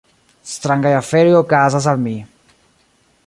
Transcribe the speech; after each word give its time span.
Strangaj 0.51 0.93
aferoj 0.99 1.37
okazas 1.41 1.91
al 1.93 2.03
mi. 2.07 2.17